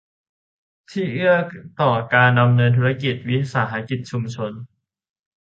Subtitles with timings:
[0.91, 1.33] ที่เอื้อ
[1.81, 4.51] ต่อการดำเนินธุรกิจของวิสาหกิจชุมชน